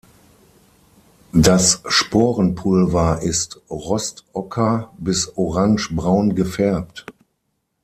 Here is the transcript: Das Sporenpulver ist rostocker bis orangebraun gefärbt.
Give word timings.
Das 1.31 1.83
Sporenpulver 1.85 3.21
ist 3.21 3.61
rostocker 3.69 4.91
bis 4.97 5.37
orangebraun 5.37 6.33
gefärbt. 6.33 7.05